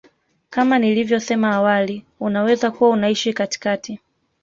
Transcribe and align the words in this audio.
kama 0.49 0.79
nilivyosema 0.79 1.51
awali 1.51 2.05
unaweza 2.19 2.71
kuwa 2.71 2.89
unaishi 2.89 3.33
katikati 3.33 3.99